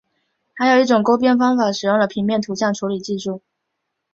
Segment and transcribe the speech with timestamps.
[0.55, 3.43] 还有一种勾边方法使用了平面图像处理技术。